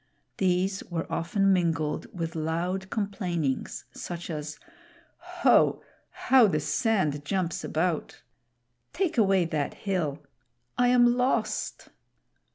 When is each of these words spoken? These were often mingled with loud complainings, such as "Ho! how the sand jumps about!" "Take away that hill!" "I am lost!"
These 0.37 0.83
were 0.85 1.05
often 1.11 1.53
mingled 1.53 2.07
with 2.11 2.33
loud 2.35 2.89
complainings, 2.89 3.85
such 3.91 4.31
as 4.31 4.57
"Ho! 5.41 5.83
how 6.09 6.47
the 6.47 6.59
sand 6.59 7.23
jumps 7.23 7.63
about!" 7.63 8.23
"Take 8.93 9.19
away 9.19 9.45
that 9.45 9.75
hill!" 9.75 10.23
"I 10.75 10.87
am 10.87 11.05
lost!" 11.15 11.89